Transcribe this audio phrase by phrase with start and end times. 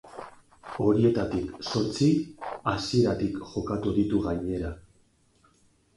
[0.85, 2.09] Horietatik zortzi,
[2.73, 4.77] hasieratik jokatu ditu gainera.